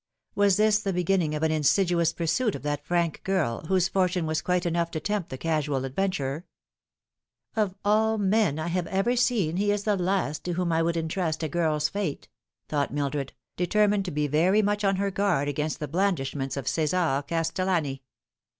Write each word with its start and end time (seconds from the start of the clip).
Was 0.33 0.57
this 0.57 0.79
the 0.79 0.91
beginning 0.93 1.35
of 1.35 1.43
an 1.43 1.51
insidious 1.51 2.11
pursuit 2.11 2.55
of 2.55 2.63
that 2.63 2.83
frank 2.83 3.21
girl, 3.23 3.61
whose 3.67 3.87
fortune 3.87 4.25
was 4.25 4.41
quite 4.41 4.65
enough 4.65 4.89
to 4.89 4.99
tempt 4.99 5.29
the 5.29 5.37
casual 5.37 5.85
adventurer?" 5.85 6.43
Of 7.55 7.75
all 7.85 8.17
men 8.17 8.57
I 8.57 8.69
have 8.69 8.87
ever 8.87 9.15
seen 9.15 9.57
he 9.57 9.69
is 9.71 9.83
the 9.83 9.95
last 9.95 10.43
to 10.45 10.53
whom 10.53 10.71
I 10.71 10.81
would 10.81 10.97
intrust 10.97 11.43
a 11.43 11.47
girl's 11.47 11.87
fate," 11.87 12.29
thought 12.67 12.91
Mildred, 12.91 13.33
determined 13.57 14.05
to 14.05 14.09
be 14.11 14.25
very 14.25 14.63
much 14.63 14.83
on 14.83 14.95
her 14.95 15.11
guard 15.11 15.47
against 15.47 15.79
the 15.79 15.87
blandishments 15.87 16.57
of 16.57 16.67
Cesar 16.67 17.23
Castel 17.27 17.67
lani. 17.67 18.01